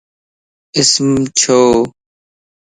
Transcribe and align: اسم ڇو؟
اسم 0.79 1.07
ڇو؟ 1.39 1.61